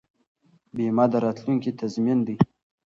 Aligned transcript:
بیمه 0.75 1.05
د 1.11 1.13
راتلونکي 1.25 1.71
تضمین 1.79 2.19
دی. 2.27 2.35